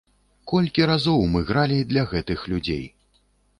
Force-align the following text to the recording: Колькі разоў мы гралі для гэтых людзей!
Колькі 0.51 0.87
разоў 0.91 1.21
мы 1.35 1.43
гралі 1.51 1.79
для 1.91 2.07
гэтых 2.15 2.39
людзей! 2.55 2.83